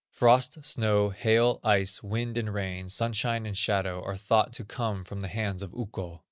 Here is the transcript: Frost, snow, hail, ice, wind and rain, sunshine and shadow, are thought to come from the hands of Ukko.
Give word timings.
Frost, 0.09 0.65
snow, 0.65 1.11
hail, 1.11 1.59
ice, 1.63 2.01
wind 2.01 2.35
and 2.35 2.51
rain, 2.51 2.89
sunshine 2.89 3.45
and 3.45 3.55
shadow, 3.55 4.03
are 4.03 4.17
thought 4.17 4.51
to 4.53 4.65
come 4.65 5.03
from 5.03 5.21
the 5.21 5.27
hands 5.27 5.61
of 5.61 5.75
Ukko. 5.75 6.19